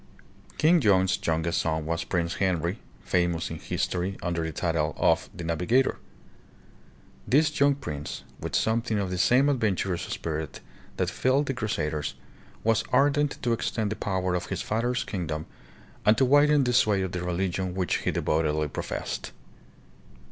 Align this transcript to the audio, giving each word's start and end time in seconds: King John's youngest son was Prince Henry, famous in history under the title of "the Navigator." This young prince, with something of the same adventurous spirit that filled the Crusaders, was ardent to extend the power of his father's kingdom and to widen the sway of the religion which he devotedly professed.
King 0.57 0.79
John's 0.81 1.19
youngest 1.27 1.61
son 1.61 1.85
was 1.85 2.03
Prince 2.03 2.37
Henry, 2.41 2.79
famous 3.01 3.51
in 3.51 3.59
history 3.59 4.17
under 4.23 4.43
the 4.43 4.51
title 4.51 4.95
of 4.97 5.29
"the 5.31 5.43
Navigator." 5.43 5.99
This 7.27 7.59
young 7.59 7.75
prince, 7.75 8.23
with 8.39 8.55
something 8.55 8.97
of 8.97 9.11
the 9.11 9.19
same 9.19 9.47
adventurous 9.47 10.01
spirit 10.01 10.59
that 10.97 11.11
filled 11.11 11.45
the 11.45 11.53
Crusaders, 11.53 12.15
was 12.63 12.83
ardent 12.91 13.37
to 13.43 13.53
extend 13.53 13.91
the 13.91 13.95
power 13.95 14.33
of 14.33 14.47
his 14.47 14.63
father's 14.63 15.03
kingdom 15.03 15.45
and 16.03 16.17
to 16.17 16.25
widen 16.25 16.63
the 16.63 16.73
sway 16.73 17.03
of 17.03 17.11
the 17.11 17.21
religion 17.23 17.75
which 17.75 17.97
he 17.97 18.09
devotedly 18.09 18.69
professed. 18.69 19.31